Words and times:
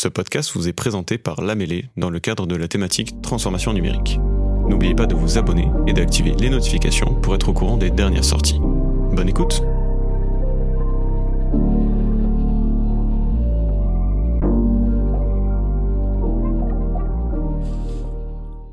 Ce 0.00 0.08
podcast 0.08 0.52
vous 0.54 0.66
est 0.66 0.72
présenté 0.72 1.18
par 1.18 1.42
Lamélé 1.42 1.90
dans 1.98 2.08
le 2.08 2.20
cadre 2.20 2.46
de 2.46 2.56
la 2.56 2.68
thématique 2.68 3.20
transformation 3.20 3.74
numérique. 3.74 4.18
N'oubliez 4.66 4.94
pas 4.94 5.04
de 5.04 5.14
vous 5.14 5.36
abonner 5.36 5.68
et 5.86 5.92
d'activer 5.92 6.32
les 6.40 6.48
notifications 6.48 7.16
pour 7.20 7.34
être 7.34 7.50
au 7.50 7.52
courant 7.52 7.76
des 7.76 7.90
dernières 7.90 8.24
sorties. 8.24 8.60
Bonne 8.62 9.28
écoute 9.28 9.60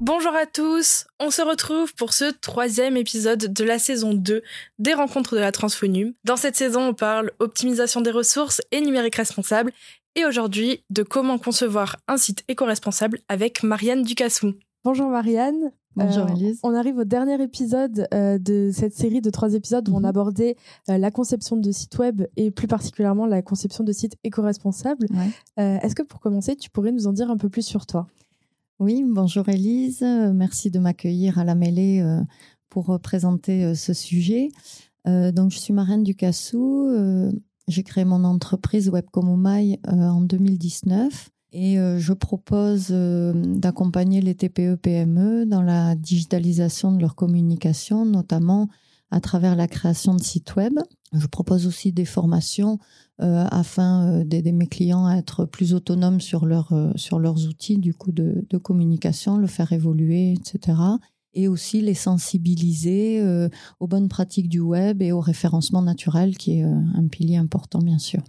Bonjour 0.07 0.33
à 0.33 0.45
tous, 0.45 1.05
on 1.19 1.31
se 1.31 1.41
retrouve 1.41 1.93
pour 1.93 2.13
ce 2.13 2.31
troisième 2.31 2.95
épisode 2.95 3.51
de 3.51 3.63
la 3.65 3.77
saison 3.77 4.13
2 4.13 4.41
des 4.79 4.93
rencontres 4.93 5.35
de 5.35 5.41
la 5.41 5.51
Transphonum. 5.51 6.13
Dans 6.23 6.37
cette 6.37 6.55
saison, 6.55 6.87
on 6.87 6.93
parle 6.93 7.31
optimisation 7.39 7.99
des 7.99 8.11
ressources 8.11 8.61
et 8.71 8.79
numérique 8.79 9.17
responsable, 9.17 9.73
et 10.17 10.25
aujourd'hui 10.25 10.83
de 10.89 11.03
comment 11.03 11.37
concevoir 11.37 11.97
un 12.07 12.17
site 12.17 12.43
éco-responsable 12.47 13.19
avec 13.29 13.63
Marianne 13.63 14.03
Ducassou. 14.03 14.53
Bonjour 14.83 15.09
Marianne. 15.09 15.71
Bonjour 15.95 16.25
euh, 16.25 16.35
Elise. 16.35 16.59
On 16.63 16.73
arrive 16.73 16.97
au 16.97 17.03
dernier 17.03 17.41
épisode 17.41 18.07
euh, 18.13 18.37
de 18.37 18.71
cette 18.73 18.93
série 18.93 19.21
de 19.21 19.29
trois 19.29 19.53
épisodes 19.53 19.87
où 19.89 19.95
on 19.95 19.99
mhm. 19.99 20.05
abordait 20.05 20.55
euh, 20.89 20.97
la 20.97 21.11
conception 21.11 21.55
de 21.55 21.71
sites 21.71 21.97
web 21.97 22.23
et 22.35 22.51
plus 22.51 22.67
particulièrement 22.67 23.27
la 23.27 23.41
conception 23.41 23.83
de 23.83 23.91
sites 23.91 24.15
éco-responsables. 24.23 25.07
Est-ce 25.57 25.95
que 25.95 26.03
pour 26.03 26.19
commencer, 26.19 26.55
tu 26.55 26.69
pourrais 26.69 26.91
nous 26.91 27.07
en 27.07 27.13
dire 27.13 27.29
un 27.29 27.37
peu 27.37 27.49
plus 27.49 27.65
sur 27.65 27.85
toi? 27.85 28.07
Oui, 28.79 29.03
bonjour 29.07 29.49
Elise. 29.49 30.01
Merci 30.01 30.69
de 30.69 30.77
m'accueillir 30.77 31.39
à 31.39 31.43
la 31.43 31.55
mêlée 31.55 31.99
euh, 32.01 32.21
pour 32.69 32.91
euh, 32.91 32.99
présenter 32.99 33.65
euh, 33.65 33.75
ce 33.75 33.93
sujet. 33.93 34.49
Donc, 35.05 35.51
je 35.51 35.57
suis 35.57 35.71
marraine 35.71 36.03
du 36.03 36.15
Cassou. 36.15 36.89
J'ai 37.67 37.83
créé 37.83 38.05
mon 38.05 38.23
entreprise 38.23 38.89
Webcomomai 38.89 39.79
en 39.87 40.21
2019 40.21 41.29
et 41.53 41.75
je 41.75 42.13
propose 42.13 42.89
d'accompagner 42.89 44.21
les 44.21 44.35
TPE-PME 44.35 45.45
dans 45.45 45.61
la 45.61 45.95
digitalisation 45.95 46.91
de 46.91 47.01
leur 47.01 47.15
communication, 47.15 48.05
notamment 48.05 48.69
à 49.11 49.19
travers 49.19 49.55
la 49.55 49.67
création 49.67 50.15
de 50.15 50.21
sites 50.21 50.55
web. 50.55 50.79
Je 51.13 51.27
propose 51.27 51.67
aussi 51.67 51.93
des 51.93 52.05
formations 52.05 52.79
euh, 53.21 53.45
afin 53.49 54.07
euh, 54.07 54.23
d'aider 54.23 54.51
mes 54.51 54.67
clients 54.67 55.05
à 55.05 55.15
être 55.15 55.45
plus 55.45 55.73
autonomes 55.73 56.19
sur, 56.19 56.45
leur, 56.45 56.73
euh, 56.73 56.91
sur 56.95 57.19
leurs 57.19 57.47
outils 57.47 57.77
du 57.77 57.93
coup 57.93 58.11
de, 58.11 58.45
de, 58.49 58.57
communication, 58.57 59.37
le 59.37 59.47
faire 59.47 59.71
évoluer, 59.71 60.33
etc. 60.33 60.77
Et 61.39 61.47
aussi 61.47 61.81
les 61.81 61.93
sensibiliser 61.93 63.23
aux 63.79 63.87
bonnes 63.87 64.07
pratiques 64.07 64.49
du 64.49 64.59
web 64.59 65.03
et 65.03 65.11
au 65.11 65.19
référencement 65.19 65.83
naturel, 65.83 66.35
qui 66.35 66.59
est 66.59 66.63
un 66.63 67.07
pilier 67.07 67.37
important, 67.37 67.77
bien 67.77 67.99
sûr. 67.99 68.23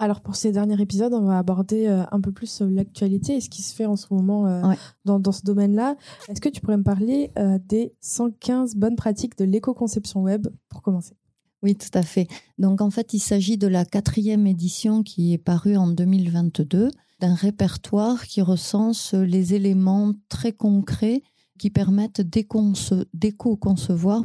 Alors 0.00 0.20
pour 0.20 0.34
ces 0.34 0.50
derniers 0.50 0.80
épisodes, 0.80 1.14
on 1.14 1.26
va 1.26 1.38
aborder 1.38 1.86
un 1.86 2.20
peu 2.20 2.32
plus 2.32 2.60
l'actualité 2.62 3.36
et 3.36 3.40
ce 3.40 3.48
qui 3.48 3.62
se 3.62 3.72
fait 3.72 3.86
en 3.86 3.94
ce 3.94 4.06
moment 4.10 4.64
dans, 5.04 5.20
dans, 5.20 5.30
ce 5.30 5.42
domaine-là. 5.42 5.94
Est-ce 6.28 6.40
que 6.40 6.48
tu 6.48 6.60
pourrais 6.60 6.78
me 6.78 6.82
parler 6.82 7.30
des 7.68 7.94
115 8.00 8.74
bonnes 8.74 8.96
pratiques 8.96 9.38
de 9.38 9.44
l'éco-conception 9.44 10.22
web 10.22 10.48
pour 10.68 10.82
commencer? 10.82 11.14
Oui, 11.62 11.76
tout 11.76 11.96
à 11.96 12.02
fait. 12.02 12.26
Donc 12.58 12.80
en 12.80 12.90
fait, 12.90 13.14
il 13.14 13.20
s'agit 13.20 13.56
de 13.56 13.68
la 13.68 13.84
quatrième 13.84 14.46
édition 14.46 15.02
qui 15.02 15.32
est 15.32 15.38
parue 15.38 15.76
en 15.76 15.86
2022 15.86 16.90
d'un 17.20 17.34
répertoire 17.34 18.26
qui 18.26 18.42
recense 18.42 19.14
les 19.14 19.54
éléments 19.54 20.12
très 20.28 20.52
concrets 20.52 21.22
qui 21.58 21.70
permettent 21.70 22.20
d'éco-concevoir 22.20 24.24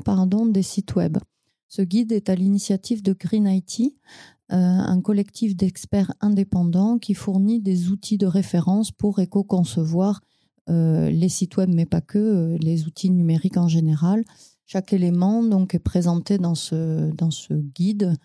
des 0.50 0.64
sites 0.64 0.96
web. 0.96 1.18
Ce 1.68 1.82
guide 1.82 2.12
est 2.12 2.30
à 2.30 2.36
l'initiative 2.36 3.04
de 3.04 3.14
Green 3.14 3.48
IT, 3.48 3.96
euh, 4.54 4.56
un 4.56 5.02
collectif 5.02 5.58
d'experts 5.58 6.14
indépendants 6.22 7.00
qui 7.00 7.14
fournit 7.14 7.60
des 7.60 7.90
outils 7.90 8.18
de 8.18 8.28
référence 8.28 8.92
pour 8.92 9.20
éco-concevoir 9.20 10.22
euh, 10.70 11.10
les 11.10 11.28
sites 11.28 11.58
web, 11.58 11.70
mais 11.74 11.86
pas 11.86 12.00
que, 12.00 12.18
euh, 12.18 12.58
les 12.60 12.86
outils 12.86 13.10
numériques 13.10 13.58
en 13.58 13.68
général. 13.68 14.24
Chaque 14.66 14.94
élément 14.94 15.44
donc 15.44 15.76
est 15.76 15.80
présenté 15.80 16.38
dans 16.38 16.56
ce, 16.56 17.12
guide 17.76 18.16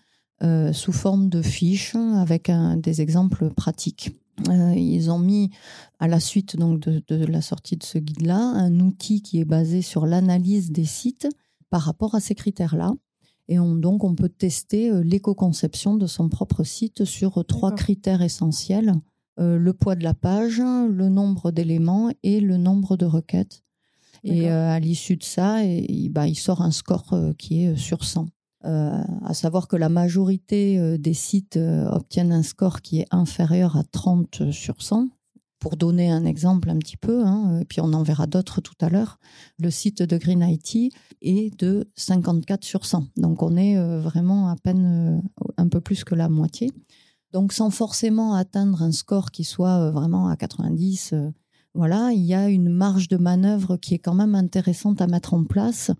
sous 0.73 0.91
forme 0.91 1.29
de 1.29 1.41
fiches 1.41 1.95
avec 1.95 2.51
des 2.77 2.99
exemples 2.99 3.49
pratiques. 3.49 4.11
Euh, 4.49 4.73
ils 4.75 5.11
ont 5.11 5.19
mis 5.19 5.51
à 5.99 6.07
la 6.07 6.19
suite 6.19 6.57
donc 6.57 6.79
de, 6.79 7.03
de 7.07 7.25
la 7.25 7.41
sortie 7.41 7.77
de 7.77 7.83
ce 7.83 7.99
guide-là 7.99 8.39
un 8.39 8.79
outil 8.79 9.21
qui 9.21 9.39
est 9.39 9.45
basé 9.45 9.81
sur 9.81 10.05
l'analyse 10.05 10.71
des 10.71 10.85
sites 10.85 11.27
par 11.69 11.81
rapport 11.81 12.15
à 12.15 12.19
ces 12.19 12.35
critères-là. 12.35 12.93
Et 13.47 13.59
on, 13.59 13.75
donc 13.75 14.03
on 14.03 14.15
peut 14.15 14.29
tester 14.29 14.89
euh, 14.89 15.01
l'éco-conception 15.03 15.95
de 15.95 16.07
son 16.07 16.29
propre 16.29 16.63
site 16.63 17.05
sur 17.05 17.45
trois 17.45 17.73
critères 17.73 18.21
essentiels 18.21 18.93
le 19.39 19.73
poids 19.73 19.95
de 19.95 20.03
la 20.03 20.13
page, 20.13 20.59
le 20.59 21.09
nombre 21.09 21.49
d'éléments 21.49 22.11
et 22.21 22.39
le 22.39 22.57
nombre 22.57 22.97
de 22.97 23.05
requêtes. 23.05 23.63
Et 24.23 24.49
euh, 24.49 24.69
à 24.69 24.79
l'issue 24.79 25.17
de 25.17 25.23
ça, 25.23 25.63
et, 25.65 26.07
bah, 26.09 26.27
il 26.27 26.35
sort 26.35 26.61
un 26.61 26.71
score 26.71 27.13
euh, 27.13 27.33
qui 27.37 27.63
est 27.63 27.69
euh, 27.69 27.75
sur 27.75 28.03
100. 28.03 28.27
À 28.63 29.33
savoir 29.33 29.67
que 29.67 29.75
la 29.75 29.89
majorité 29.89 30.97
des 30.97 31.13
sites 31.13 31.57
obtiennent 31.57 32.31
un 32.31 32.43
score 32.43 32.81
qui 32.81 32.99
est 32.99 33.07
inférieur 33.11 33.77
à 33.77 33.83
30 33.83 34.51
sur 34.51 34.81
100. 34.81 35.09
Pour 35.59 35.77
donner 35.77 36.11
un 36.11 36.25
exemple 36.25 36.69
un 36.69 36.77
petit 36.77 36.97
peu, 36.97 37.23
hein, 37.25 37.59
et 37.61 37.63
puis 37.63 37.79
on 37.79 37.93
en 37.93 38.03
verra 38.03 38.27
d'autres 38.27 38.59
tout 38.59 38.75
à 38.81 38.89
l'heure, 38.89 39.17
le 39.59 39.71
site 39.71 40.03
de 40.03 40.17
Green 40.17 40.41
IT 40.41 40.93
est 41.21 41.57
de 41.57 41.89
54 41.95 42.65
sur 42.65 42.85
100. 42.85 43.07
Donc 43.15 43.41
on 43.41 43.55
est 43.55 43.77
vraiment 43.99 44.49
à 44.49 44.57
peine 44.57 45.21
un 45.55 45.69
peu 45.69 45.79
plus 45.79 46.03
que 46.03 46.15
la 46.15 46.27
moitié. 46.27 46.69
Donc 47.31 47.53
sans 47.53 47.69
forcément 47.69 48.33
atteindre 48.33 48.83
un 48.83 48.91
score 48.91 49.31
qui 49.31 49.45
soit 49.45 49.89
vraiment 49.89 50.27
à 50.27 50.35
90, 50.35 51.13
voilà, 51.75 52.11
il 52.11 52.23
y 52.23 52.33
a 52.33 52.49
une 52.49 52.67
marge 52.67 53.07
de 53.07 53.15
manœuvre 53.15 53.77
qui 53.77 53.93
est 53.93 53.99
quand 53.99 54.15
même 54.15 54.35
intéressante 54.35 55.01
à 55.01 55.07
mettre 55.07 55.33
en 55.33 55.45
place 55.45 55.91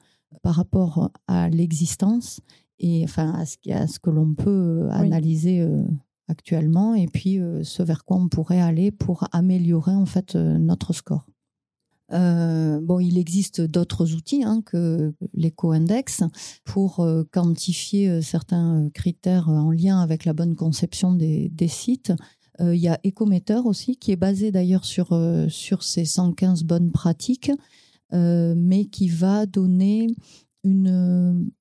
par 0.41 0.55
rapport 0.55 1.11
à 1.27 1.49
l'existence 1.49 2.41
et 2.79 3.03
enfin 3.03 3.33
à 3.33 3.45
ce, 3.45 3.99
que 3.99 4.09
l'on 4.09 4.33
peut 4.33 4.87
analyser 4.91 5.61
euh, 5.61 5.83
actuellement 6.27 6.95
et 6.95 7.07
puis 7.07 7.39
euh, 7.39 7.63
ce 7.63 7.83
vers 7.83 8.03
quoi 8.05 8.17
on 8.17 8.27
pourrait 8.27 8.61
aller 8.61 8.91
pour 8.91 9.27
améliorer 9.31 9.93
en 9.93 10.05
fait 10.05 10.35
euh, 10.35 10.57
notre 10.57 10.93
score. 10.93 11.25
bon, 12.09 12.99
il 12.99 13.17
existe 13.17 13.61
d'autres 13.61 14.13
outils 14.13 14.43
hein, 14.43 14.61
que 14.65 15.13
l'éco-index 15.33 16.23
pour 16.63 17.07
quantifier 17.31 18.21
certains 18.21 18.89
critères 18.93 19.49
en 19.49 19.71
lien 19.71 19.99
avec 19.99 20.25
la 20.25 20.33
bonne 20.33 20.55
conception 20.55 21.13
des 21.13 21.67
sites. 21.67 22.13
Euh, 22.61 22.75
il 22.75 22.81
y 22.81 22.87
a 22.87 22.99
Ecometer 23.05 23.61
aussi, 23.65 23.97
qui 23.97 24.11
est 24.11 24.17
basé 24.17 24.51
d'ailleurs 24.51 24.85
sur, 24.85 25.13
euh, 25.13 25.47
sur 25.49 25.83
ces 25.83 26.05
115 26.05 26.63
bonnes 26.63 26.91
pratiques, 26.91 27.51
euh, 28.13 28.53
mais 28.57 28.85
qui 28.85 29.09
va 29.09 29.45
donner 29.45 30.07
une 30.63 31.51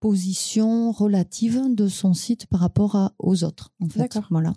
position 0.00 0.92
relative 0.92 1.74
de 1.74 1.88
son 1.88 2.14
site 2.14 2.46
par 2.46 2.60
rapport 2.60 3.12
aux 3.18 3.42
autres. 3.44 3.72
En 3.80 3.88
fait. 3.88 4.18
Voilà. 4.30 4.54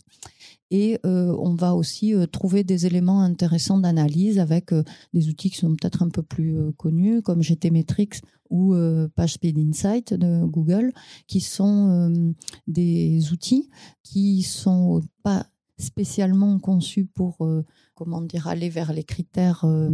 Et 0.70 1.00
on 1.04 1.56
va 1.56 1.74
aussi 1.74 2.14
trouver 2.32 2.64
des 2.64 2.86
éléments 2.86 3.22
intéressants 3.22 3.80
d'analyse 3.80 4.40
avec 4.40 4.72
des 5.14 5.30
outils 5.30 5.50
qui 5.50 5.58
sont 5.58 5.76
peut-être 5.76 6.04
un 6.04 6.10
peu 6.10 6.22
plus 6.22 6.58
connus, 6.78 7.22
comme 7.22 7.42
GTmetrix 7.42 8.10
ou 8.50 8.76
PageSpeed 9.16 9.58
Insight 9.58 10.14
de 10.14 10.46
Google, 10.46 10.92
qui 11.28 11.40
sont 11.40 12.34
des 12.68 13.32
outils 13.32 13.70
qui 14.04 14.44
sont 14.44 15.02
pas 15.24 15.48
spécialement 15.82 16.60
conçu 16.60 17.06
pour, 17.06 17.38
euh, 17.42 17.66
comment 17.96 18.22
dire, 18.22 18.48
aller 18.48 18.70
vers 18.70 18.94
les 18.94 19.04
critères 19.04 19.66
euh, 19.66 19.90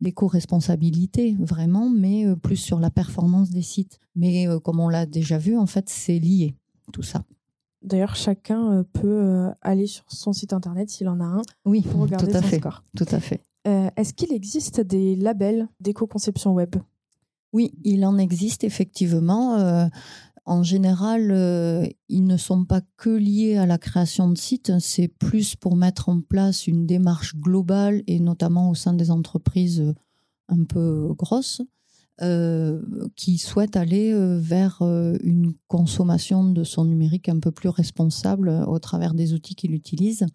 d'éco-responsabilité, 0.00 1.36
vraiment, 1.38 1.90
mais 1.90 2.26
euh, 2.26 2.36
plus 2.36 2.56
sur 2.56 2.80
la 2.80 2.90
performance 2.90 3.50
des 3.50 3.62
sites. 3.62 3.98
Mais 4.16 4.46
comme 4.62 4.80
on 4.80 4.88
l'a 4.88 5.06
déjà 5.06 5.38
vu, 5.38 5.56
en 5.58 5.66
fait, 5.66 5.88
c'est 5.88 6.18
lié, 6.18 6.54
tout 6.92 7.02
ça. 7.02 7.24
D'ailleurs, 7.82 8.16
chacun 8.16 8.84
peut 8.92 9.50
aller 9.60 9.86
sur 9.86 10.04
son 10.08 10.32
site 10.32 10.52
internet 10.52 10.88
s'il 10.88 11.08
en 11.08 11.20
a 11.20 11.24
un 11.24 11.42
oui, 11.64 11.82
pour 11.82 12.02
regarder 12.02 12.30
tout 12.30 12.36
à 12.36 12.40
son 12.40 12.48
fait, 12.48 12.58
score. 12.58 12.82
Tout 12.96 13.06
à 13.10 13.20
fait. 13.20 13.42
Est-ce 13.64 14.14
qu'il 14.14 14.32
existe 14.32 14.80
des 14.80 15.16
labels 15.16 15.68
d'éco-conception 15.80 16.54
web? 16.54 16.76
Oui, 17.52 17.74
il 17.82 18.06
en 18.06 18.16
existe 18.18 18.64
effectivement. 18.64 19.88
En 20.46 20.62
général, 20.62 21.30
euh, 21.30 21.86
ils 22.10 22.26
ne 22.26 22.36
sont 22.36 22.64
pas 22.64 22.82
que 22.98 23.08
liés 23.08 23.56
à 23.56 23.64
la 23.64 23.78
création 23.78 24.28
de 24.28 24.36
sites, 24.36 24.72
c'est 24.78 25.08
plus 25.08 25.56
pour 25.56 25.74
mettre 25.74 26.10
en 26.10 26.20
place 26.20 26.66
une 26.66 26.86
démarche 26.86 27.34
globale 27.36 28.02
et 28.06 28.20
notamment 28.20 28.68
au 28.70 28.74
sein 28.74 28.92
des 28.92 29.10
entreprises 29.10 29.80
euh, 29.80 29.94
un 30.48 30.64
peu 30.64 31.14
grosses 31.16 31.62
euh, 32.20 32.82
qui 33.16 33.38
souhaitent 33.38 33.76
aller 33.76 34.12
vers 34.38 34.82
une 34.82 35.54
consommation 35.66 36.44
de 36.44 36.62
son 36.62 36.84
numérique 36.84 37.30
un 37.30 37.40
peu 37.40 37.50
plus 37.50 37.70
responsable 37.70 38.50
au 38.50 38.78
travers 38.78 39.14
des 39.14 39.32
outils 39.32 39.54
qu'ils 39.54 39.74
utilisent. 39.74 40.26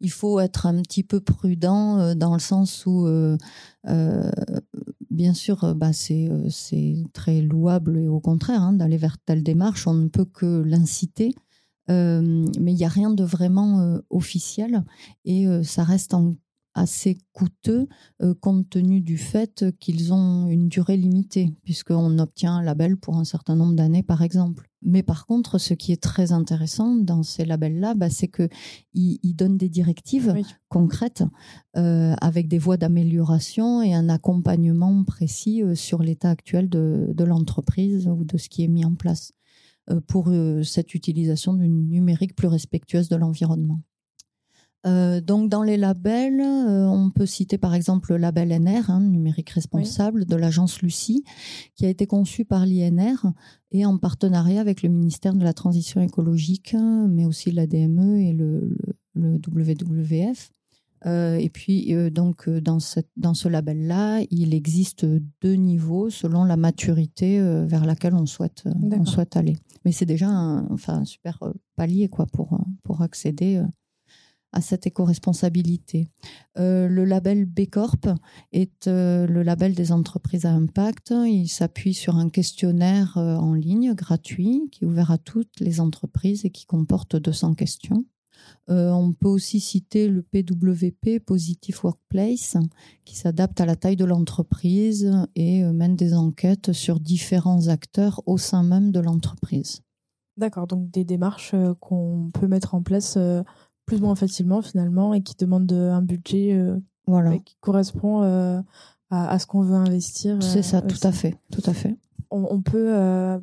Il 0.00 0.10
faut 0.10 0.40
être 0.40 0.66
un 0.66 0.82
petit 0.82 1.04
peu 1.04 1.20
prudent 1.20 2.16
dans 2.16 2.34
le 2.34 2.40
sens 2.40 2.84
où 2.86 3.06
bien 5.16 5.34
sûr, 5.34 5.64
euh, 5.64 5.74
bah, 5.74 5.90
euh, 6.10 6.48
c'est 6.50 6.96
très 7.12 7.40
louable 7.40 7.98
et 7.98 8.08
au 8.08 8.20
contraire 8.20 8.62
hein, 8.62 8.72
d'aller 8.72 8.96
vers 8.98 9.18
telle 9.18 9.42
démarche. 9.42 9.86
On 9.86 9.94
ne 9.94 10.08
peut 10.08 10.26
que 10.26 10.62
l'inciter. 10.62 11.34
mais 11.88 12.72
il 12.72 12.76
n'y 12.76 12.84
a 12.84 12.88
rien 12.88 13.10
de 13.10 13.24
vraiment 13.24 14.00
officiel 14.10 14.84
et 15.24 15.46
ça 15.62 15.84
reste 15.84 16.14
en 16.14 16.34
assez 16.76 17.18
coûteux 17.32 17.88
euh, 18.22 18.34
compte 18.34 18.68
tenu 18.68 19.00
du 19.00 19.16
fait 19.16 19.64
qu'ils 19.80 20.12
ont 20.12 20.46
une 20.46 20.68
durée 20.68 20.96
limitée, 20.96 21.52
puisqu'on 21.64 22.18
obtient 22.18 22.56
un 22.56 22.62
label 22.62 22.96
pour 22.96 23.16
un 23.16 23.24
certain 23.24 23.56
nombre 23.56 23.74
d'années, 23.74 24.02
par 24.02 24.22
exemple. 24.22 24.68
Mais 24.82 25.02
par 25.02 25.26
contre, 25.26 25.58
ce 25.58 25.74
qui 25.74 25.90
est 25.90 26.02
très 26.02 26.32
intéressant 26.32 26.94
dans 26.94 27.22
ces 27.22 27.44
labels-là, 27.44 27.94
bah, 27.94 28.10
c'est 28.10 28.28
qu'ils 28.28 28.48
ils 28.94 29.34
donnent 29.34 29.56
des 29.56 29.70
directives 29.70 30.34
concrètes 30.68 31.24
euh, 31.76 32.14
avec 32.20 32.46
des 32.46 32.58
voies 32.58 32.76
d'amélioration 32.76 33.82
et 33.82 33.94
un 33.94 34.08
accompagnement 34.08 35.02
précis 35.02 35.62
euh, 35.62 35.74
sur 35.74 36.02
l'état 36.02 36.30
actuel 36.30 36.68
de, 36.68 37.10
de 37.12 37.24
l'entreprise 37.24 38.06
ou 38.06 38.24
de 38.24 38.36
ce 38.36 38.48
qui 38.48 38.62
est 38.62 38.68
mis 38.68 38.84
en 38.84 38.94
place 38.94 39.32
pour 40.08 40.32
cette 40.64 40.94
utilisation 40.94 41.54
d'une 41.54 41.88
numérique 41.88 42.34
plus 42.34 42.48
respectueuse 42.48 43.08
de 43.08 43.14
l'environnement. 43.14 43.80
Euh, 44.86 45.20
donc 45.20 45.48
dans 45.48 45.62
les 45.62 45.76
labels, 45.76 46.40
euh, 46.40 46.86
on 46.86 47.10
peut 47.10 47.26
citer 47.26 47.58
par 47.58 47.74
exemple 47.74 48.12
le 48.12 48.18
label 48.18 48.48
NR, 48.48 48.90
hein, 48.90 49.00
numérique 49.00 49.50
responsable, 49.50 50.26
de 50.26 50.36
l'agence 50.36 50.80
Lucie, 50.80 51.24
qui 51.74 51.86
a 51.86 51.88
été 51.88 52.06
conçu 52.06 52.44
par 52.44 52.66
l'INR 52.66 53.32
et 53.72 53.84
en 53.84 53.98
partenariat 53.98 54.60
avec 54.60 54.82
le 54.82 54.88
ministère 54.88 55.34
de 55.34 55.42
la 55.42 55.54
Transition 55.54 56.00
écologique, 56.00 56.76
mais 57.08 57.24
aussi 57.24 57.50
l'ADME 57.50 58.16
et 58.16 58.32
le, 58.32 58.76
WWF. 59.16 60.50
Euh, 61.04 61.36
et 61.36 61.50
puis 61.50 61.94
donc 62.10 62.48
dans, 62.48 62.78
dans 63.16 63.34
ce 63.34 63.48
label-là, 63.48 64.20
il 64.30 64.54
existe 64.54 65.04
deux 65.40 65.54
niveaux 65.54 66.10
selon 66.10 66.44
la 66.44 66.56
maturité 66.56 67.40
vers 67.66 67.84
laquelle 67.86 68.14
on 68.14 68.26
souhaite, 68.26 68.64
on 68.66 69.04
souhaite 69.04 69.36
aller. 69.36 69.56
Mais 69.84 69.92
c'est 69.92 70.06
déjà 70.06 70.28
un, 70.28 70.66
enfin, 70.70 70.98
un 70.98 71.04
super 71.04 71.40
palier 71.76 72.08
quoi, 72.08 72.26
pour, 72.26 72.60
pour 72.82 73.02
accéder 73.02 73.62
à 74.56 74.62
cette 74.62 74.86
éco-responsabilité. 74.86 76.08
Euh, 76.58 76.88
le 76.88 77.04
label 77.04 77.44
B 77.44 77.66
Corp 77.70 78.08
est 78.52 78.88
euh, 78.88 79.26
le 79.26 79.42
label 79.42 79.74
des 79.74 79.92
entreprises 79.92 80.46
à 80.46 80.50
impact. 80.50 81.12
Il 81.26 81.48
s'appuie 81.48 81.92
sur 81.92 82.16
un 82.16 82.30
questionnaire 82.30 83.18
euh, 83.18 83.36
en 83.36 83.52
ligne 83.52 83.92
gratuit 83.92 84.70
qui 84.72 84.84
est 84.84 84.86
ouvert 84.86 85.10
à 85.10 85.18
toutes 85.18 85.60
les 85.60 85.78
entreprises 85.78 86.46
et 86.46 86.50
qui 86.50 86.64
comporte 86.64 87.16
200 87.16 87.54
questions. 87.54 88.06
on 88.68 89.12
peut 89.12 89.28
aussi 89.28 89.60
citer 89.60 90.08
le 90.08 90.22
PWP, 90.22 91.20
Positive 91.24 91.78
Workplace, 91.84 92.56
qui 93.04 93.14
s'adapte 93.14 93.60
à 93.60 93.66
la 93.66 93.76
taille 93.76 93.96
de 93.96 94.06
l'entreprise 94.06 95.12
et 95.34 95.64
mène 95.64 95.96
des 95.96 96.14
enquêtes 96.14 96.72
sur 96.72 96.98
différents 96.98 97.68
acteurs 97.68 98.22
au 98.24 98.38
sein 98.38 98.62
même 98.62 98.90
de 98.90 99.00
l'entreprise. 99.00 99.82
D'accord, 100.38 100.66
donc 100.66 100.90
des 100.90 101.04
démarches 101.04 101.54
qu'on 101.80 102.30
peut 102.32 102.46
mettre 102.46 102.74
en 102.74 102.82
place 102.82 103.18
plus 103.86 103.98
ou 103.98 104.00
moins 104.00 104.16
facilement 104.16 104.60
finalement 104.60 105.14
et 105.14 105.22
qui 105.22 105.34
demande 105.36 105.72
un 105.72 106.02
budget 106.02 106.52
euh, 106.52 106.76
voilà. 107.06 107.38
qui 107.38 107.56
correspond 107.60 108.22
euh, 108.22 108.60
à, 109.10 109.38
ce 109.38 109.46
qu'on 109.46 109.62
veut 109.62 109.76
investir. 109.76 110.42
C'est 110.42 110.62
ça, 110.62 110.78
euh, 110.78 110.80
tout 110.82 110.98
à 111.06 111.12
fait, 111.12 111.36
tout 111.50 111.62
à 111.64 111.72
fait. 111.72 111.96
On, 112.32 112.60
peut 112.60 112.92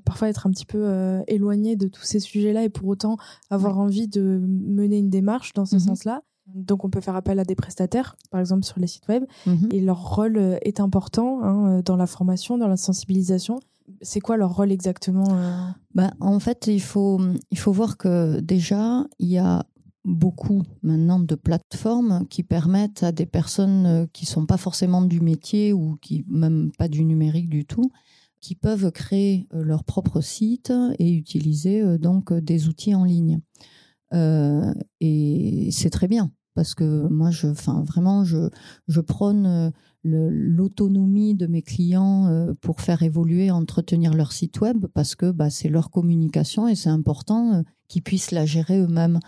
parfois 0.05 0.29
être 0.29 0.45
un 0.45 0.51
petit 0.51 0.65
peu 0.65 1.23
éloigné 1.27 1.75
de 1.77 1.87
tous 1.87 2.03
ces 2.03 2.19
sujets-là 2.19 2.63
et 2.63 2.69
pour 2.69 2.87
autant 2.89 3.15
avoir 3.49 3.79
envie 3.79 4.07
de 4.07 4.39
mener 4.45 4.99
une 4.99 5.09
démarche 5.09 5.53
dans 5.53 5.65
ce 5.65 5.75
mhm. 5.75 5.81
sens-là. 5.81 6.21
Donc, 6.53 6.83
on 6.83 6.89
peut 6.89 6.99
faire 6.99 7.15
appel 7.15 7.39
à 7.39 7.45
des 7.45 7.55
prestataires, 7.55 8.17
par 8.29 8.41
exemple 8.41 8.65
sur 8.65 8.79
les 8.79 8.85
sites 8.85 9.07
web, 9.07 9.23
mhm. 9.47 9.69
et 9.71 9.79
leur 9.79 10.15
rôle 10.15 10.37
est 10.61 10.81
important 10.81 11.41
hein, 11.41 11.81
dans 11.83 11.95
la 11.95 12.05
formation, 12.05 12.57
dans 12.57 12.67
la 12.67 12.77
sensibilisation. 12.77 13.61
C'est 14.01 14.19
quoi 14.19 14.35
leur 14.37 14.53
rôle 14.53 14.71
exactement 14.71 15.37
bah, 15.95 16.11
En 16.19 16.39
fait, 16.39 16.67
il 16.67 16.81
faut, 16.81 17.19
il 17.49 17.57
faut 17.57 17.71
voir 17.71 17.97
que 17.97 18.41
déjà, 18.41 19.07
il 19.17 19.29
y 19.29 19.39
a 19.39 19.65
beaucoup 20.05 20.63
maintenant 20.81 21.19
de 21.19 21.35
plateformes 21.35 22.27
qui 22.29 22.43
permettent 22.43 23.03
à 23.03 23.11
des 23.11 23.25
personnes 23.25 23.85
euh, 23.85 24.05
qui 24.11 24.25
sont 24.25 24.45
pas 24.45 24.57
forcément 24.57 25.01
du 25.01 25.21
métier 25.21 25.73
ou 25.73 25.97
qui 26.01 26.25
même 26.27 26.71
pas 26.77 26.87
du 26.87 27.05
numérique 27.05 27.49
du 27.49 27.65
tout, 27.65 27.91
qui 28.41 28.55
peuvent 28.55 28.91
créer 28.91 29.47
euh, 29.53 29.63
leur 29.63 29.83
propre 29.83 30.21
site 30.21 30.73
et 30.99 31.11
utiliser 31.13 31.81
euh, 31.81 31.97
donc 31.97 32.33
des 32.33 32.67
outils 32.67 32.95
en 32.95 33.05
ligne. 33.05 33.39
et 34.99 35.69
c'est 35.71 35.89
très 35.89 36.07
bien 36.07 36.31
parce 36.55 36.75
que 36.75 37.07
moi, 37.07 37.31
enfin, 37.45 37.83
vraiment, 37.83 38.23
je, 38.23 38.49
je 38.87 39.01
prône 39.01 39.73
l'autonomie 40.03 41.33
de 41.33 41.47
mes 41.47 41.63
clients 41.63 42.53
pour 42.61 42.81
faire 42.81 43.01
évoluer, 43.01 43.49
entretenir 43.49 44.13
leur 44.13 44.31
site 44.31 44.61
web 44.61 44.85
parce 44.93 45.15
que 45.15 45.31
bah, 45.31 45.49
c'est 45.49 45.69
leur 45.69 45.89
communication 45.89 46.67
et 46.67 46.75
c'est 46.75 46.91
important 46.91 47.63
qu'ils 47.87 48.03
puissent 48.03 48.29
la 48.29 48.45
gérer 48.45 48.77
eux-mêmes. 48.77 49.19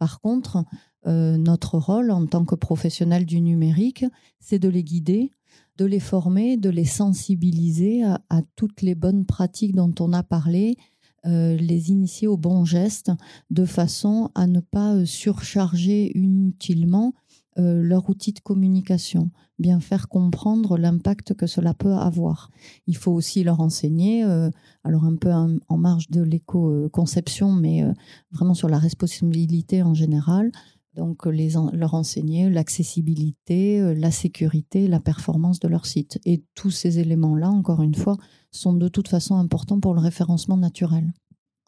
Par 0.00 0.22
contre, 0.22 0.64
euh, 1.06 1.36
notre 1.36 1.76
rôle 1.76 2.10
en 2.10 2.26
tant 2.26 2.46
que 2.46 2.54
professionnel 2.54 3.26
du 3.26 3.42
numérique, 3.42 4.06
c'est 4.40 4.58
de 4.58 4.70
les 4.70 4.82
guider, 4.82 5.30
de 5.76 5.84
les 5.84 6.00
former, 6.00 6.56
de 6.56 6.70
les 6.70 6.86
sensibiliser 6.86 8.02
à, 8.02 8.40
toutes 8.56 8.80
les 8.80 8.94
bonnes 8.94 9.26
pratiques 9.26 9.76
dont 9.76 9.94
on 10.00 10.14
a 10.14 10.22
parlé, 10.22 10.78
euh, 11.26 11.54
les 11.54 11.90
initier 11.90 12.28
aux 12.28 12.38
bons 12.38 12.64
gestes, 12.64 13.12
de 13.50 13.66
façon 13.66 14.30
à 14.34 14.46
ne 14.46 14.60
pas 14.60 14.94
euh, 14.94 15.04
surcharger 15.04 16.16
inutilement 16.16 17.12
euh, 17.58 17.82
leur 17.82 18.08
outil 18.08 18.32
de 18.32 18.40
communication, 18.40 19.30
bien 19.58 19.80
faire 19.80 20.08
comprendre 20.08 20.78
l'impact 20.78 21.34
que 21.34 21.46
cela 21.46 21.74
peut 21.74 21.94
avoir. 21.94 22.50
Il 22.86 22.96
faut 22.96 23.10
aussi 23.12 23.42
leur 23.42 23.60
enseigner, 23.60 24.24
euh, 24.24 24.50
alors 24.84 25.04
un 25.04 25.16
peu 25.16 25.32
en, 25.32 25.76
marge 25.76 26.08
de 26.10 26.22
l'éco-conception, 26.22 27.52
mais 27.52 27.82
euh, 27.82 27.92
vraiment 28.30 28.54
sur 28.54 28.68
la 28.68 28.78
responsabilité 28.78 29.82
en 29.82 29.94
général. 29.94 30.52
Donc 30.94 31.26
les 31.26 31.50
leur 31.72 31.94
enseigner 31.94 32.50
l'accessibilité, 32.50 33.94
la 33.94 34.10
sécurité, 34.10 34.88
la 34.88 34.98
performance 34.98 35.60
de 35.60 35.68
leur 35.68 35.86
site. 35.86 36.18
Et 36.24 36.44
tous 36.54 36.70
ces 36.70 36.98
éléments-là, 36.98 37.48
encore 37.48 37.82
une 37.82 37.94
fois, 37.94 38.16
sont 38.50 38.72
de 38.72 38.88
toute 38.88 39.06
façon 39.06 39.36
importants 39.36 39.78
pour 39.78 39.94
le 39.94 40.00
référencement 40.00 40.56
naturel 40.56 41.12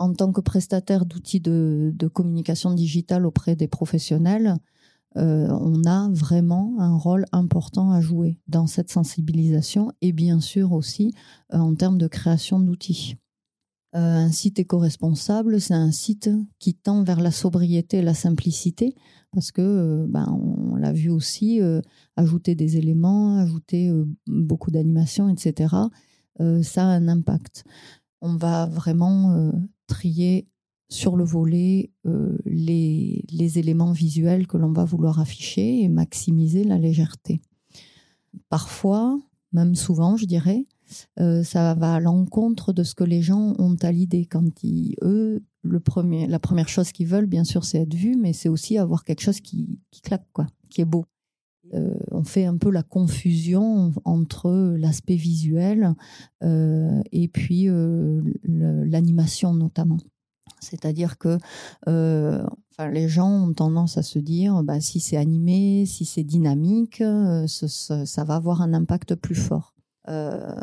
en 0.02 0.12
tant 0.12 0.32
que 0.32 0.40
prestataire 0.40 1.06
d'outils 1.06 1.40
de, 1.40 2.10
communication 2.12 2.72
digitale 2.72 3.24
auprès 3.24 3.54
des 3.54 3.68
professionnels, 3.68 4.56
euh, 5.16 5.48
on 5.50 5.84
a 5.84 6.08
vraiment 6.10 6.74
un 6.78 6.96
rôle 6.96 7.26
important 7.32 7.90
à 7.90 8.00
jouer 8.00 8.38
dans 8.48 8.66
cette 8.66 8.90
sensibilisation 8.90 9.92
et 10.00 10.12
bien 10.12 10.40
sûr 10.40 10.72
aussi 10.72 11.12
euh, 11.52 11.58
en 11.58 11.74
termes 11.74 11.98
de 11.98 12.06
création 12.06 12.60
d'outils. 12.60 13.16
Euh, 13.94 13.98
un 13.98 14.32
site 14.32 14.58
éco-responsable, 14.58 15.60
c'est 15.60 15.74
un 15.74 15.90
site 15.90 16.30
qui 16.58 16.74
tend 16.74 17.04
vers 17.04 17.20
la 17.20 17.30
sobriété 17.30 17.98
et 17.98 18.02
la 18.02 18.14
simplicité 18.14 18.94
parce 19.32 19.50
que, 19.52 20.06
ben, 20.08 20.26
on 20.30 20.76
l'a 20.76 20.92
vu 20.92 21.08
aussi, 21.08 21.58
ajouter 22.16 22.54
des 22.54 22.76
éléments, 22.76 23.38
ajouter 23.38 23.90
beaucoup 24.26 24.70
d'animations, 24.70 25.30
etc., 25.30 25.74
ça 26.38 26.82
a 26.82 26.84
un 26.84 27.08
impact. 27.08 27.64
On 28.20 28.36
va 28.36 28.66
vraiment 28.66 29.50
trier 29.86 30.51
sur 30.92 31.16
le 31.16 31.24
volet 31.24 31.90
euh, 32.06 32.36
les, 32.44 33.58
éléments 33.58 33.92
visuels 33.92 34.46
que 34.46 34.56
l'on 34.56 34.72
va 34.72 34.84
vouloir 34.84 35.20
afficher 35.20 35.82
et 35.82 35.88
maximiser 35.88 36.64
la 36.64 36.78
légèreté. 36.78 37.40
Parfois, 38.48 39.18
même 39.52 39.74
souvent, 39.74 40.16
je 40.16 40.26
dirais, 40.26 40.66
euh, 41.18 41.42
ça 41.42 41.74
va 41.74 41.94
à 41.94 42.00
l'encontre 42.00 42.72
de 42.72 42.82
ce 42.82 42.94
que 42.94 43.04
les 43.04 43.22
gens 43.22 43.54
ont 43.58 43.76
à 43.82 43.90
l'idée 43.90 44.26
quand 44.26 44.62
ils, 44.62 44.94
eux, 45.02 45.42
le 45.62 45.80
premier, 45.80 46.26
la 46.26 46.38
première 46.38 46.68
chose 46.68 46.92
qu'ils 46.92 47.06
veulent, 47.06 47.26
bien 47.26 47.44
sûr, 47.44 47.64
c'est 47.64 47.80
être 47.80 47.94
vu, 47.94 48.16
mais 48.16 48.32
c'est 48.32 48.48
aussi 48.48 48.76
avoir 48.78 49.04
quelque 49.04 49.22
chose 49.22 49.40
qui, 49.40 49.80
claque, 50.02 50.26
quoi, 50.32 50.46
qui 50.70 50.82
est 50.82 50.86
beau. 50.86 51.06
Euh, 51.74 51.94
on 52.10 52.24
fait 52.24 52.44
un 52.44 52.58
peu 52.58 52.70
la 52.70 52.82
confusion 52.82 53.92
entre 54.04 54.76
l'aspect 54.76 55.16
visuel 55.16 55.94
et 56.42 57.28
puis 57.28 57.68
l'animation 58.44 59.54
notamment. 59.54 59.98
C'est-à-dire 60.62 61.18
que 61.18 61.38
euh, 61.88 62.46
les 62.90 63.08
gens 63.08 63.28
ont 63.28 63.52
tendance 63.52 63.98
à 63.98 64.02
se 64.02 64.18
dire, 64.18 64.62
bah, 64.62 64.80
si 64.80 65.00
c'est 65.00 65.16
animé, 65.16 65.84
si 65.86 66.04
c'est 66.04 66.24
dynamique, 66.24 67.00
euh, 67.00 67.46
ça, 67.46 68.24
va 68.24 68.36
avoir 68.36 68.62
un 68.62 68.72
impact 68.72 69.14
plus 69.16 69.34
fort. 69.34 69.74
Euh, 70.08 70.54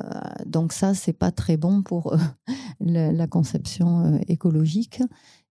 donc 0.45 0.73
ça, 0.73 0.93
c'est 0.93 1.13
pas 1.13 1.31
très 1.31 1.57
bon 1.57 1.83
pour 1.83 2.15
la, 2.79 3.27
conception 3.27 4.19
écologique. 4.27 5.01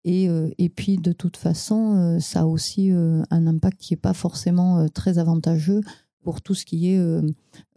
Et, 0.04 0.30
et, 0.58 0.70
puis 0.70 0.98
de 0.98 1.12
toute 1.12 1.36
façon, 1.36 2.18
ça 2.22 2.42
a 2.42 2.46
aussi 2.46 2.92
un 2.92 3.48
impact 3.48 3.78
qui 3.82 3.94
n'est 3.94 4.00
pas 4.00 4.14
forcément 4.14 4.88
très 4.88 5.18
avantageux 5.18 5.82
pour 6.24 6.42
tout 6.42 6.54
ce 6.54 6.64
qui 6.64 6.94
est 6.94 7.02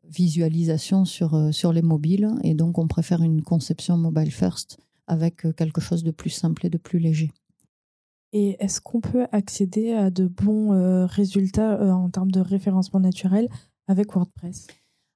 visualisation 0.05 1.05
sur, 1.05 1.53
sur 1.53 1.73
les 1.73 1.83
mobiles. 1.83 2.31
Et 2.45 2.55
donc 2.55 2.79
on 2.79 2.87
préfère 2.87 3.23
une 3.23 3.43
conception 3.43 3.97
mobile 3.97 4.31
first 4.31 4.79
avec 5.11 5.45
euh, 5.45 5.52
quelque 5.52 5.81
chose 5.81 6.05
de 6.05 6.12
plus 6.12 6.31
simple 6.31 6.64
et 6.64 6.71
de 6.71 6.79
plus 6.79 6.99
léger. 6.99 7.31
Et 8.33 8.57
est-ce 8.61 8.81
qu'on 8.81 9.00
peut 9.00 9.26
accéder 9.33 9.93
à 9.93 10.11
de 10.11 10.29
bons 10.29 10.73
euh, 10.73 11.05
résultats 11.05 11.81
euh, 11.81 11.90
en 11.90 12.09
termes 12.09 12.31
de 12.31 12.40
référencement 12.40 13.00
naturel 13.00 13.49
avec 13.88 14.14
WordPress? 14.14 14.69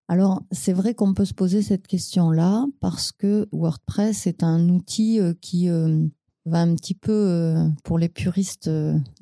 Alors, 0.09 0.43
c'est 0.51 0.73
vrai 0.73 0.95
qu'on 0.95 1.15
peut 1.15 1.25
se 1.25 1.33
poser 1.33 1.63
cette 1.63 1.87
question-là 1.87 2.67
parce 2.81 3.13
que 3.13 3.49
WordPress 3.53 4.27
est 4.27 4.43
un 4.43 4.69
outil 4.69 5.21
qui, 5.41 5.69
va 6.45 6.61
un 6.61 6.75
petit 6.75 6.95
peu, 6.95 7.57
pour 7.85 7.99
les 7.99 8.11
puristes 8.11 8.69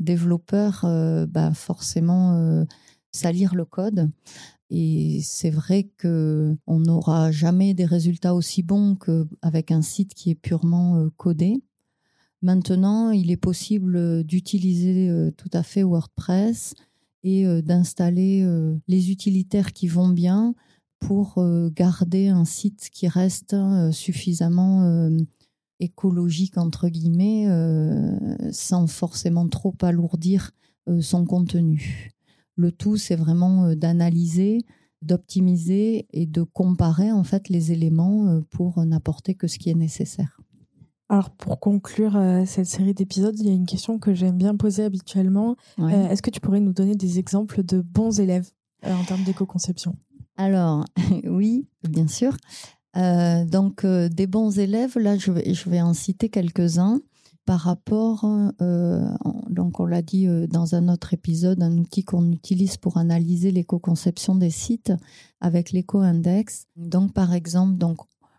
développeurs, 0.01 0.81
bah 1.29 1.55
forcément 1.55 2.67
salir 3.13 3.55
le 3.55 3.65
code. 3.65 4.11
Et 4.75 5.21
c'est 5.23 5.51
vrai 5.51 5.91
que 5.99 6.57
on 6.67 6.81
n'aura 6.81 7.31
jamais 7.31 7.75
des 7.75 7.85
résultats 7.85 8.35
aussi 8.35 8.63
bons 8.63 8.97
qu'avec 8.97 9.71
un 9.71 9.83
site 9.83 10.15
qui 10.15 10.31
est 10.31 10.35
purement 10.35 11.11
codé. 11.19 11.63
Maintenant, 12.41 13.11
il 13.11 13.31
est 13.31 13.37
possible 13.37 14.25
d'utiliser 14.25 15.31
tout 15.37 15.51
à 15.53 15.63
fait 15.63 15.83
WordPress 15.83 16.73
et 17.23 17.45
d'installer 17.61 18.49
les 18.89 19.11
utilitaires 19.11 19.75
qui 19.75 19.89
vont 19.89 20.09
bien 20.09 20.55
pour 21.01 21.45
garder 21.77 22.29
un 22.29 22.47
site 22.47 22.89
qui 22.91 23.09
reste 23.09 23.55
suffisamment 23.93 25.11
écologique 25.81 26.57
entre 26.57 26.89
guillemets 26.89 27.47
sans 28.53 28.87
forcément 28.87 29.47
trop 29.49 29.75
alourdir 29.83 30.53
son 31.03 31.27
contenu. 31.27 32.11
Le 32.57 32.73
tout 32.73 32.97
c'est 32.97 33.17
vraiment 33.17 33.75
d'analyser, 33.75 34.59
d'optimiser 35.03 36.07
et 36.13 36.27
de 36.27 36.43
comparer 36.43 37.11
en 37.13 37.25
fait 37.25 37.49
les 37.49 37.73
éléments 37.73 38.41
pour 38.51 38.85
n'apporter 38.85 39.35
que 39.35 39.47
ce 39.47 39.59
qui 39.59 39.71
est 39.71 39.75
nécessaire. 39.75 40.43
Alors 41.13 41.29
pour 41.29 41.61
conclure 41.61 42.17
euh, 42.17 42.45
cette 42.47 42.65
série 42.65 42.95
d'épisodes, 42.95 43.39
il 43.39 43.47
y 43.47 43.51
a 43.51 43.53
une 43.53 43.67
question 43.67 43.99
que 43.99 44.15
j'aime 44.15 44.39
bien 44.39 44.57
poser 44.57 44.83
habituellement. 44.83 45.57
Euh, 45.79 46.09
est-ce 46.09 46.23
que 46.23 46.31
tu 46.31 46.41
pourrais 46.41 46.61
nous 46.61 46.73
donner 46.73 46.95
des 46.95 47.19
exemples 47.19 47.63
de 47.63 47.83
bons 47.83 48.19
élèves 48.19 48.49
euh, 48.87 48.95
en 48.95 49.05
termes 49.05 49.23
d'éco-conception? 49.23 49.95
Alors 50.39 50.87
oui, 51.25 51.67
bien 51.87 52.09
sûr. 52.09 52.35
donc 52.95 53.85
des 53.85 54.27
bons 54.27 54.59
élèves, 54.59 54.97
là 54.99 55.19
je 55.19 55.33
vais, 55.33 55.53
je 55.53 55.69
vais 55.69 55.83
en 55.83 55.93
citer 55.93 56.31
quelques-uns 56.31 57.03
par 57.45 57.61
rapport, 57.61 58.25
donc 59.53 59.81
on 59.81 59.87
l'a 59.87 60.03
dit 60.03 60.27
dans 60.49 60.75
un 60.75 60.89
autre 60.89 61.15
épisode, 61.15 61.63
un 61.63 61.77
outil 61.79 62.05
qu'on 62.05 62.31
utilise 62.33 62.77
pour 62.77 62.97
analyser 62.97 63.51
l'éco-conception 63.51 64.35
des 64.35 64.51
sites 64.51 64.93
avec 65.41 65.73
l'éco-index. 65.73 66.67
Donc 66.77 67.13
par 67.13 67.33
exemple, 67.33 67.77
donc 67.79 67.99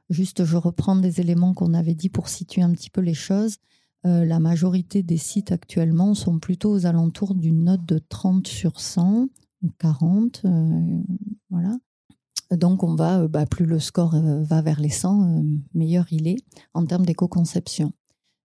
Juste, 0.10 0.46
je 0.46 0.58
reprends 0.58 0.96
des 0.96 1.22
éléments 1.22 1.54
qu'on 1.54 1.74
avait 1.74 1.96
dit 1.96 2.10
pour 2.10 2.30
situer 2.30 2.62
un 2.62 2.72
petit 2.72 2.90
peu 2.90 3.02
les 3.02 3.14
choses. 3.14 3.58
Euh, 4.06 4.26
la 4.26 4.40
majorité 4.40 5.02
des 5.02 5.18
sites 5.18 5.52
actuellement 5.52 6.14
sont 6.14 6.40
plutôt 6.40 6.72
aux 6.72 6.86
alentours 6.86 7.36
d'une 7.36 7.64
note 7.64 7.86
de 7.86 7.98
30 7.98 8.46
sur 8.46 8.80
100, 8.80 9.30
40, 9.80 10.42
euh, 10.46 11.02
voilà. 11.50 11.78
Donc 12.52 12.84
on 12.84 12.96
va, 12.96 13.22
euh, 13.22 13.28
bah, 13.30 13.46
plus 13.46 13.66
le 13.66 13.80
score 13.80 14.16
va 14.16 14.62
vers 14.62 14.82
les 14.82 14.90
100, 14.90 15.44
meilleur 15.74 16.06
il 16.12 16.28
est 16.28 16.44
en 16.74 16.86
termes 16.86 17.06
d'éco-conception. 17.06 17.94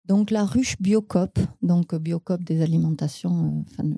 Donc 0.07 0.31
la 0.31 0.45
ruche 0.45 0.77
Biocop, 0.79 1.37
donc 1.61 1.93
Biocop 1.95 2.43
des 2.43 2.61
alimentations, 2.61 3.63
enfin 3.67 3.89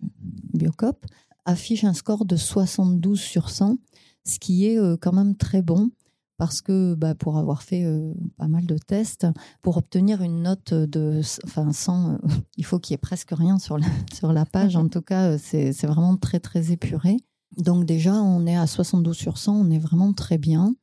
Biocop, 0.53 1.05
affiche 1.45 1.83
un 1.83 1.93
score 1.93 2.25
de 2.25 2.35
72 2.35 3.19
sur 3.19 3.49
100, 3.49 3.77
ce 4.25 4.39
qui 4.39 4.65
est 4.65 4.79
quand 4.99 5.13
même 5.13 5.35
très 5.35 5.61
bon 5.61 5.91
parce 6.39 6.61
que 6.61 6.95
bah, 6.95 7.15
pour 7.15 7.37
avoir 7.37 7.61
fait 7.61 7.83
euh, 7.83 8.13
pas 8.37 8.47
mal 8.47 8.65
de 8.65 8.77
tests, 8.77 9.27
pour 9.61 9.75
obtenir 9.75 10.21
une 10.23 10.41
note 10.41 10.73
de, 10.73 11.21
enfin, 11.43 11.73
100, 11.73 12.11
euh, 12.13 12.17
il 12.57 12.65
faut 12.65 12.79
qu'il 12.79 12.93
y 12.93 12.95
ait 12.95 12.97
presque 12.97 13.31
rien 13.31 13.59
sur 13.59 13.77
la, 13.77 13.85
sur 14.13 14.31
la 14.31 14.45
page. 14.45 14.77
En 14.77 14.87
tout 14.87 15.01
cas, 15.01 15.33
euh, 15.33 15.37
c'est 15.37 15.85
vraiment 15.85 16.15
très, 16.15 16.39
très 16.39 16.71
épuré. 16.71 17.17
Donc 17.57 17.85
déjà, 17.85 18.13
on 18.13 18.47
est 18.47 18.55
à 18.55 18.67
72 18.67 19.15
sur 19.17 19.37
100, 19.37 19.53
on 19.53 19.69
est 19.69 19.79
vraiment 19.79 20.13
très 20.13 20.39
bien. 20.39 20.73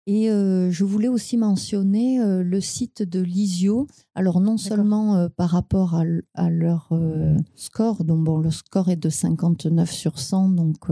Et 0.08 0.32
euh, 0.32 0.72
je 0.72 0.86
voulais 0.86 1.10
aussi 1.10 1.38
mentionner 1.38 2.20
le 2.24 2.62
site 2.62 3.04
de 3.04 3.20
Lisio. 3.20 3.88
Alors 4.16 4.40
non 4.40 4.58
seulement 4.58 5.30
par 5.30 5.50
rapport 5.50 5.96
à, 6.34 6.50
leur 6.50 6.92
score, 7.54 8.04
donc 8.04 8.24
bon, 8.24 8.40
le 8.40 8.50
score 8.50 8.90
est 8.90 8.96
de 8.96 9.10
59 9.10 9.92
sur 9.92 10.18
100, 10.18 10.50
donc 10.50 10.88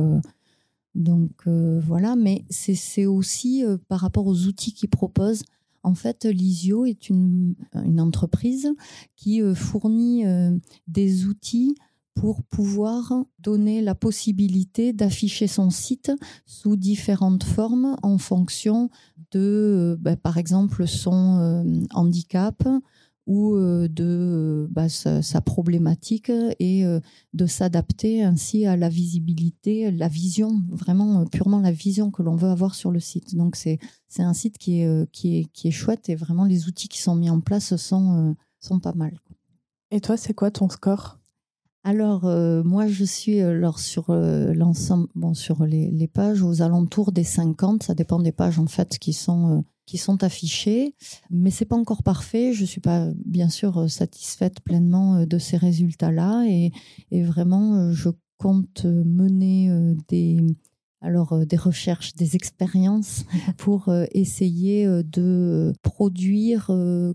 donc 0.97 1.47
voilà, 1.47 2.15
mais 2.15 2.43
c'est 2.49 3.05
aussi 3.05 3.63
par 3.87 3.99
rapport 3.99 4.27
aux 4.27 4.45
outils 4.45 4.73
qu'ils 4.73 4.89
proposent. 4.89 5.43
En 5.83 5.93
fait, 5.93 6.25
Lisio 6.25 6.85
est 6.85 7.09
une, 7.09 7.55
entreprise 7.99 8.69
qui 9.15 9.41
fournit 9.55 10.25
des 10.87 11.25
outils 11.25 11.75
pour 12.17 12.41
pouvoir 12.43 13.13
donner 13.39 13.81
la 13.81 13.93
possibilité 13.93 14.91
d'afficher 14.91 15.47
son 15.47 15.69
site 15.69 16.11
sous 16.47 16.75
différentes 16.75 17.43
formes 17.43 17.95
en 18.01 18.17
fonction 18.17 18.89
de, 19.31 19.39
euh, 19.39 19.97
bah, 19.99 20.15
par 20.15 20.37
exemple, 20.37 20.87
son 20.87 21.37
euh, 21.39 21.63
handicap 21.93 22.67
ou 23.27 23.55
euh, 23.55 23.87
de 23.87 24.67
bah, 24.71 24.89
sa, 24.89 25.41
problématique 25.41 26.31
et 26.59 26.83
de 27.33 27.45
s'adapter 27.45 28.23
ainsi 28.23 28.65
à 28.65 28.75
la 28.75 28.89
visibilité, 28.89 29.91
la 29.91 30.07
vision, 30.07 30.61
vraiment 30.69 31.25
purement 31.25 31.59
la 31.59 31.71
vision 31.71 32.09
que 32.09 32.23
l'on 32.23 32.35
veut 32.35 32.49
avoir 32.49 32.73
sur 32.73 32.91
le 32.91 32.99
site. 32.99 33.35
Donc 33.35 33.55
c'est 33.55 33.77
c'est 34.07 34.23
un 34.23 34.33
site 34.33 34.57
qui 34.57 34.81
est, 34.81 35.11
qui 35.11 35.37
est 35.37 35.45
qui 35.53 35.67
est 35.67 35.71
chouette 35.71 36.09
et 36.09 36.15
vraiment 36.15 36.45
les 36.45 36.67
outils 36.67 36.87
qui 36.87 37.01
sont 37.01 37.15
mis 37.15 37.29
en 37.29 37.39
place 37.39 37.75
sont 37.75 38.35
sont 38.59 38.79
pas 38.79 38.93
mal. 38.93 39.19
Et 39.91 40.01
toi, 40.01 40.17
c'est 40.17 40.33
quoi 40.33 40.51
ton 40.51 40.69
score? 40.69 41.19
Alors, 41.87 42.25
euh, 42.25 42.63
moi, 42.63 42.87
je 42.87 43.05
suis 43.05 43.41
euh, 43.41 43.71
sur 43.77 44.09
euh, 44.09 44.53
l'ensemble, 44.53 45.07
bon, 45.15 45.33
sur 45.33 45.65
les, 45.65 46.09
pages 46.13 46.41
aux 46.41 46.61
alentours 46.61 47.13
des 47.13 47.23
50. 47.23 47.83
Ça 47.83 47.93
dépend 47.93 48.19
des 48.19 48.33
pages, 48.33 48.59
en 48.59 48.67
fait, 48.67 48.97
qui 48.99 49.13
sont, 49.13 49.63
qui 49.87 49.97
sont 49.97 50.23
affichées. 50.23 50.93
Mais 51.31 51.49
c'est 51.49 51.65
pas 51.65 51.75
encore 51.75 52.03
parfait. 52.03 52.53
Je 52.53 52.65
suis 52.65 52.81
pas, 52.81 53.09
bien 53.25 53.49
sûr, 53.49 53.89
satisfaite 53.89 54.59
pleinement 54.59 55.25
de 55.25 55.37
ces 55.39 55.57
résultats-là. 55.57 56.45
Et, 56.47 56.71
et, 57.09 57.23
vraiment, 57.23 57.91
je 57.91 58.09
compte 58.37 58.85
mener 58.85 59.95
des, 60.07 60.37
alors, 61.01 61.43
des 61.47 61.57
recherches, 61.57 62.13
des 62.13 62.35
expériences 62.35 63.25
pour 63.57 63.91
essayer 64.11 64.85
de 64.85 65.73
produire 65.81 66.69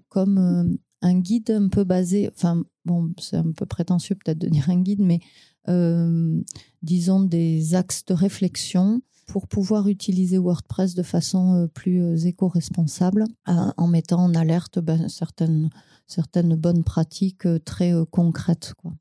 comme 0.08 0.78
un 1.02 1.18
guide 1.20 1.50
un 1.50 1.68
peu 1.68 1.84
basé, 1.84 2.30
enfin 2.34 2.62
bon, 2.84 3.12
c'est 3.18 3.36
un 3.36 3.52
peu 3.52 3.66
prétentieux 3.66 4.14
peut-être 4.14 4.38
de 4.38 4.48
dire 4.48 4.70
un 4.70 4.80
guide, 4.80 5.00
mais 5.00 5.20
euh, 5.68 6.40
disons 6.82 7.20
des 7.20 7.74
axes 7.74 8.04
de 8.06 8.14
réflexion 8.14 9.02
pour 9.26 9.46
pouvoir 9.46 9.88
utiliser 9.88 10.38
WordPress 10.38 10.94
de 10.94 11.02
façon 11.02 11.54
euh, 11.54 11.66
plus 11.66 12.02
euh, 12.02 12.16
éco-responsable 12.16 13.24
en 13.46 13.86
mettant 13.86 14.24
en 14.24 14.34
alerte 14.34 14.78
ben, 14.78 15.08
certaines, 15.08 15.70
certaines 16.06 16.54
bonnes 16.54 16.84
pratiques 16.84 17.46
très 17.64 17.92
concrètes. 18.10 18.74
Quoi. 18.76 18.92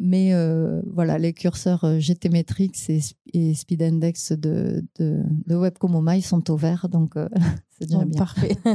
mais 0.00 0.32
voilà, 0.92 1.18
les 1.18 1.32
curseurs 1.32 2.00
GTmetrix 2.00 2.72
et, 2.88 3.00
et 3.32 3.54
Speedendex 3.54 4.32
de, 4.32 4.84
de, 4.98 5.22
de 5.46 5.54
Webcomoma, 5.54 6.16
ils 6.16 6.22
sont 6.22 6.50
au 6.50 6.56
vert, 6.56 6.88
donc 6.88 7.14
c'est 7.78 7.86
déjà 7.86 8.04
bien. 8.04 8.18
Parfait. 8.18 8.56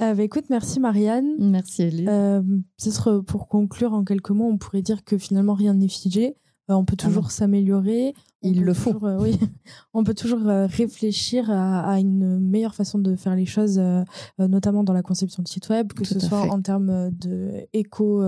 Euh, 0.00 0.14
bah, 0.14 0.22
écoute, 0.22 0.46
merci 0.50 0.80
Marianne. 0.80 1.34
Merci 1.38 1.82
Elise. 1.82 2.08
Euh, 2.08 2.42
pour 3.26 3.48
conclure 3.48 3.92
en 3.92 4.04
quelques 4.04 4.30
mots, 4.30 4.48
on 4.48 4.58
pourrait 4.58 4.82
dire 4.82 5.04
que 5.04 5.18
finalement 5.18 5.54
rien 5.54 5.74
n'est 5.74 5.88
figé. 5.88 6.36
On 6.76 6.84
peut 6.84 6.96
toujours 6.96 7.30
s'améliorer. 7.30 8.14
Il 8.42 8.64
le 8.64 8.74
faut. 8.74 8.98
oui, 9.20 9.38
on 9.94 10.02
peut 10.02 10.14
toujours 10.14 10.40
réfléchir 10.40 11.50
à, 11.50 12.00
une 12.00 12.38
meilleure 12.40 12.74
façon 12.74 12.98
de 12.98 13.14
faire 13.14 13.36
les 13.36 13.46
choses, 13.46 13.80
notamment 14.38 14.82
dans 14.82 14.92
la 14.92 15.02
conception 15.02 15.42
de 15.42 15.48
site 15.48 15.68
web, 15.68 15.92
que 15.92 16.04
ce 16.04 16.18
soit 16.18 16.40
en 16.50 16.60
termes 16.60 17.10
de 17.12 17.68
éco, 17.72 18.22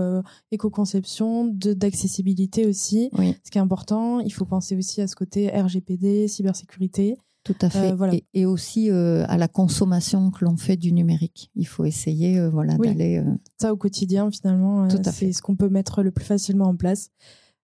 éco-conception, 0.51 1.47
d'accessibilité 1.51 2.65
aussi. 2.65 3.09
Ce 3.43 3.51
qui 3.51 3.57
est 3.57 3.61
important, 3.61 4.21
il 4.21 4.31
faut 4.31 4.45
penser 4.45 4.75
aussi 4.77 5.01
à 5.01 5.07
ce 5.07 5.15
côté 5.15 5.49
RGPD, 5.49 6.27
cybersécurité. 6.27 7.17
Tout 7.45 7.55
à 7.61 7.69
fait. 7.69 7.91
Euh, 7.91 8.19
et, 8.33 8.47
aussi 8.47 8.89
euh, 8.89 9.23
à 9.27 9.37
la 9.37 9.47
consommation 9.47 10.31
que 10.31 10.43
l'on 10.43 10.57
fait 10.57 10.77
du 10.77 10.91
numérique. 10.91 11.51
Il 11.55 11.67
faut 11.67 11.85
essayer 11.85 12.39
euh, 12.39 12.49
voilà, 12.49 12.75
d'aller. 12.75 13.23
Ça 13.61 13.71
au 13.71 13.77
quotidien, 13.77 14.31
finalement, 14.31 14.89
c'est 14.89 15.31
ce 15.31 15.43
qu'on 15.43 15.55
peut 15.55 15.69
mettre 15.69 16.01
le 16.01 16.09
plus 16.09 16.25
facilement 16.25 16.65
en 16.65 16.75
place. 16.75 17.11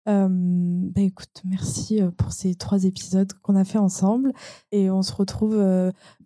Bah 0.09 1.03
écoute, 1.03 1.43
merci 1.45 2.01
pour 2.17 2.33
ces 2.33 2.55
trois 2.55 2.85
épisodes 2.85 3.33
qu'on 3.43 3.57
a 3.57 3.65
fait 3.65 3.79
ensemble. 3.79 4.33
Et 4.73 4.91
on 4.91 5.03
se 5.03 5.13
retrouve 5.13 5.57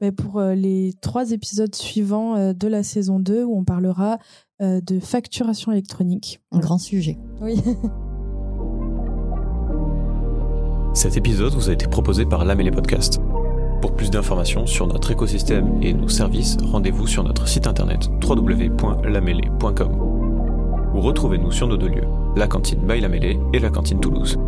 bah, 0.01 0.13
pour 0.13 0.41
les 0.41 0.95
trois 1.01 1.33
épisodes 1.33 1.75
suivants 1.75 2.53
de 2.53 2.69
la 2.69 2.83
saison 2.83 3.19
2 3.19 3.45
où 3.45 3.59
on 3.59 3.65
parlera 3.65 4.19
de 4.61 5.01
facturation 5.01 5.73
électronique. 5.73 6.41
Un 6.53 6.61
grand 6.61 6.79
sujet. 6.79 7.19
Oui. 7.41 7.61
Cet 10.95 11.17
épisode 11.17 11.55
vous 11.55 11.71
a 11.71 11.73
été 11.73 11.87
proposé 11.87 12.27
par 12.27 12.45
Lamélé 12.45 12.71
Podcast. 12.71 13.19
Pour 13.81 13.97
plus 13.97 14.11
d'informations 14.11 14.67
sur 14.67 14.87
notre 14.87 15.11
écosystème 15.11 15.83
et 15.83 15.95
nos 15.95 16.09
services, 16.09 16.59
rendez-vous 16.63 17.07
sur 17.07 17.25
notre 17.25 17.49
site 17.49 17.67
internet 17.67 18.11
www.lamélé.com 18.23 20.12
ou 20.95 21.01
retrouvez-nous 21.01 21.53
sur 21.53 21.67
nos 21.67 21.77
deux 21.77 21.89
lieux, 21.89 22.09
la 22.37 22.47
cantine 22.47 22.81
by 22.81 23.01
Lamélé 23.01 23.39
et 23.53 23.59
la 23.59 23.71
cantine 23.71 24.01
Toulouse. 24.01 24.39